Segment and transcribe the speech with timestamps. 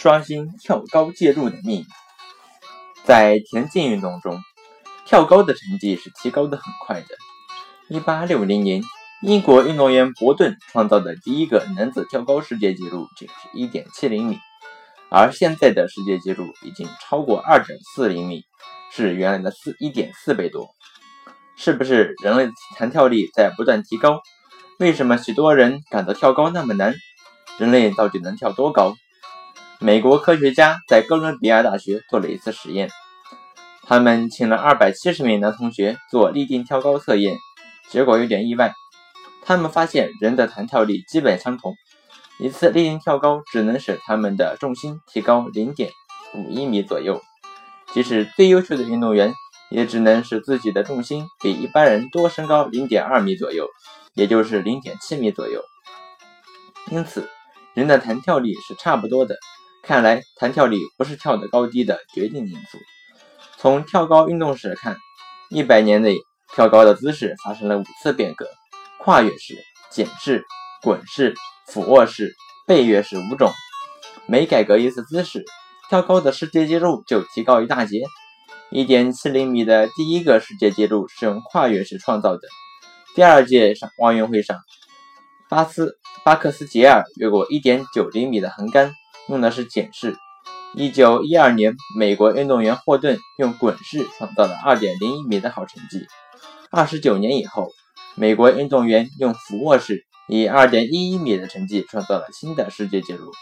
[0.00, 1.86] 刷新跳高纪录的秘密。
[3.04, 4.40] 在田径运动中，
[5.04, 7.06] 跳高的成绩是提高的很快的。
[7.90, 8.82] 1860年，
[9.20, 14.38] 英国运动员伯顿创造的第一个男子跳高世界纪录就是1.70米，
[15.10, 18.44] 而现在的世界纪录已经超过2.40米，
[18.90, 20.70] 是原来的四1.4倍多。
[21.56, 24.22] 是不是人类的弹跳力在不断提高？
[24.78, 26.94] 为什么许多人感到跳高那么难？
[27.58, 28.94] 人类到底能跳多高？
[29.82, 32.90] 美国科学家在哥伦比亚大学做了一次实验，
[33.86, 37.34] 他们请了二百七十名男同学做立定跳高测验，
[37.88, 38.74] 结果有点意外，
[39.42, 41.74] 他们发现人的弹跳力基本相同，
[42.38, 45.90] 一次立定跳高只能使他们的重心提高零点
[46.34, 47.22] 五一米左右，
[47.94, 49.32] 即使最优秀的运动员。
[49.72, 53.68] 也只能使自己的重心比一般人多升高零点二米左右，
[54.14, 55.62] 也就是零点七米左右。
[56.90, 57.30] 因此，
[57.72, 59.36] 人的弹跳力是差不多的。
[59.90, 62.78] 看来，弹跳力不是跳的高低的决定因素。
[63.58, 64.96] 从跳高运动史看，
[65.50, 66.14] 一百年内
[66.54, 68.46] 跳高的姿势发生了五次变革：
[69.00, 69.56] 跨越式、
[69.90, 70.44] 简式、
[70.80, 71.34] 滚式、
[71.66, 72.36] 俯卧式、
[72.68, 73.50] 背跃式五种。
[74.26, 75.44] 每改革一次姿势，
[75.88, 78.04] 跳高的世界纪录就提高一大截。
[78.70, 82.42] 一点七零米的第一个世界纪录是用跨越式创造的。
[83.16, 84.56] 第二届上奥运会上，
[85.48, 88.94] 巴斯巴克斯杰尔越过一点九厘米的横杆，
[89.30, 90.16] 用的是简式。
[90.74, 96.04] 一九一二年，美国运动员霍顿用滚式创造了二点零一米的好成绩。
[96.70, 97.70] 二十九年以后，
[98.16, 103.32] 美国运动员用俯卧式以二点一一米的成绩创造了新的世界纪录。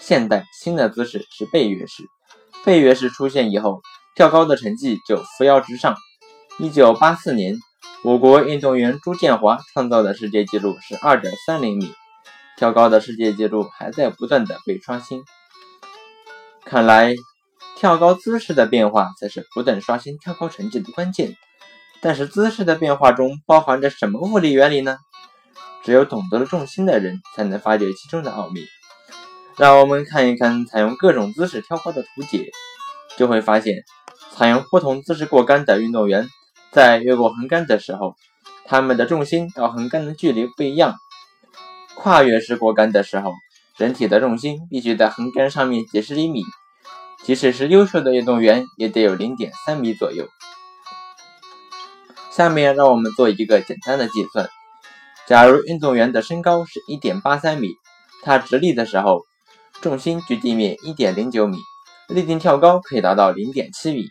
[0.00, 2.04] 现代新的姿势是背跃式。
[2.64, 3.80] 背跃式出现以后，
[4.14, 5.96] 跳高的成绩就扶摇直上。
[6.58, 7.56] 一九八四年，
[8.04, 11.92] 我国运动员朱建华创造的世界纪录是二点三零米，
[12.60, 15.24] 跳高的世界纪录还在不断的被刷新。
[16.62, 17.14] 看来，
[17.78, 21.34] 跳高姿势的变化才是不断刷新跳高成绩的关键。
[22.02, 24.98] 但是，姿势的变化中包含着什么物理原理呢？
[25.84, 28.66] 只有懂得了重心的人，才能发掘其中的奥秘。
[29.56, 32.50] 让我们看一看采用各种姿势跳高的图解，
[33.16, 33.84] 就会发现，
[34.32, 36.28] 采用不同姿势过杆的运动员，
[36.72, 38.16] 在越过横杆的时候，
[38.66, 40.94] 他们的重心到横杆的距离不一样。
[42.02, 43.34] 跨越式过杆的时候，
[43.76, 46.42] 人体的重心必须在横杆上面几十厘米，
[47.22, 50.26] 即使是优秀的运动员，也得有零点三米左右。
[52.30, 54.48] 下面让我们做一个简单的计算：
[55.26, 57.68] 假如运动员的身高是一点八三米，
[58.22, 59.20] 他直立的时候。
[59.82, 61.56] 重心距地面一点零九米，
[62.08, 64.04] 立定跳高可以达到零点七米。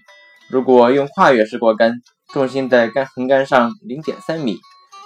[0.50, 1.94] 如果用跨越式过杆，
[2.34, 4.58] 重心在杆横杆上零点三米，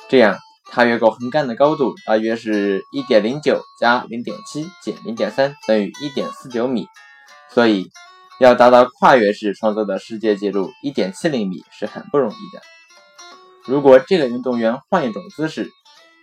[0.09, 0.37] 这样
[0.75, 6.87] 他越过横杆的高度大约是一点零九加零点七减零点三等于一点四九米。
[7.51, 7.91] 所以，
[8.39, 12.61] 要达到跨越式创造的世界纪录一点七零米是很不容易的。
[13.65, 15.69] 如果这个运动员换一种姿势，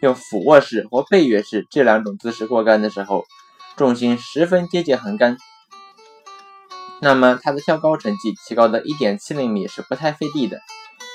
[0.00, 3.25] 用俯卧式或背跃式这两种姿势过杆的时候，
[3.77, 5.37] 重心十分接近横杆，
[7.00, 10.59] 那么他的跳高成绩提高的一点七厘米是不太费力的，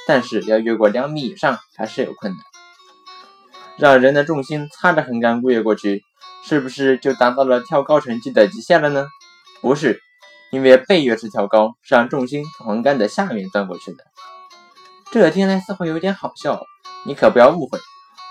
[0.08, 2.55] 但是要越过两米以上还是有困难。
[3.78, 6.04] 让人的重心擦着横杆越过去，
[6.44, 9.08] 是不是就达到了跳高成绩的极限了呢？
[9.62, 10.00] 不是，
[10.52, 14.04] 因为背跃式跳高是让重心从横杆的下面钻过去的。
[15.12, 16.62] 这听来似乎有点好笑，
[17.06, 17.80] 你可不要误会，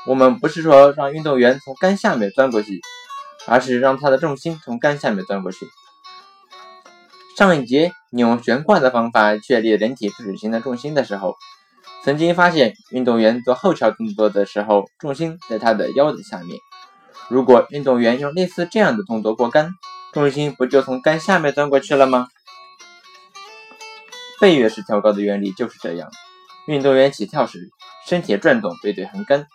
[0.06, 2.80] 我们不是说让运动员从杆下面钻过去。
[3.46, 5.68] 而是让他的重心从杆下面钻过去。
[7.36, 11.34] 上一节你用悬挂的方法确立人体垂直型的重心的时候，
[12.04, 16.58] 曾经发现运动员做后桥动作的时候，重心在他的腰的下面。
[17.30, 19.70] 如果运动员用类似这样的动作过杆，
[20.12, 22.28] 重心不就从杆下面钻过去了吗？
[24.38, 26.10] 背跃式跳高的原理就是这样：
[26.66, 27.70] 运动员起跳时，
[28.06, 29.46] 身体转动背对横杆，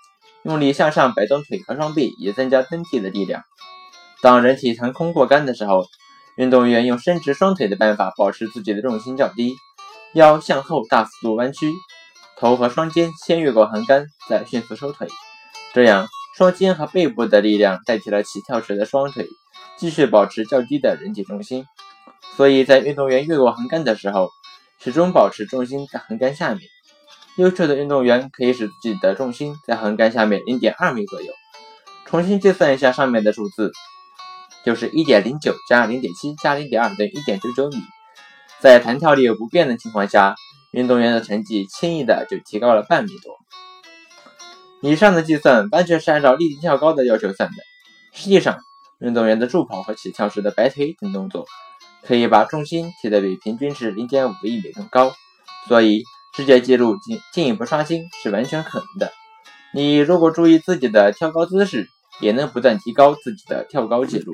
[0.42, 3.44] 用力向上摆动腿和双臂，以增加蹬地的力量。
[4.24, 5.86] 当人体腾空过杆的时候，
[6.36, 9.54] 运动员用伸直双腿的办法保持自己的重心较低，
[10.16, 11.72] 腰向后大幅度弯曲，
[12.40, 15.08] 头和双肩先越过横杆，再迅速收腿。
[15.74, 16.08] 这样，
[16.38, 19.28] 双肩和背部的力量代替了起跳时的双腿，
[19.78, 21.66] 继续保持较低的人体重心。
[22.38, 24.30] 所以在运动员越过横杆的时候，
[24.80, 26.62] 始终保持重心在横杆下面。
[27.38, 31.34] 优秀的运动员可以使自己的重心在横杆下面零点二米左右。
[32.06, 33.72] 重新计算一下上面的数字。
[34.66, 37.78] 就是一点零九加零点七加零点二等于一点九九米，
[38.60, 40.36] 在弹跳力不变的情况下，
[40.72, 43.38] 运动员的成绩轻易的就提高了半米多。
[44.82, 47.56] 以上的计算完全是按照立定跳高的要求算的。
[48.14, 48.60] 实际上，
[49.00, 51.46] 运动员的助跑和起跳时的摆腿等动作，
[52.04, 55.14] 可以把重心提得比平均值零点五厘米更高，
[55.68, 56.04] 所以
[56.36, 59.12] 世界纪录进进一步刷新是完全可能的。
[59.74, 61.88] 你如果注意自己的跳高姿势，
[62.22, 64.34] 也能不断提高自己的跳高记录。